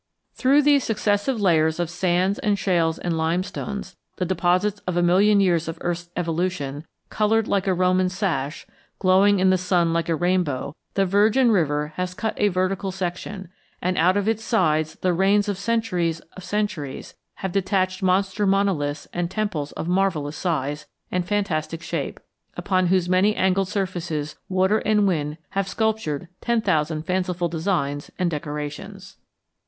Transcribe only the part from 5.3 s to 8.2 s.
years of earth's evolution, colored like a Roman